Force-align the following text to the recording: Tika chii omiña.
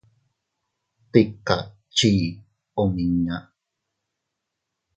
Tika 1.11 1.57
chii 1.95 2.23
omiña. 2.81 3.35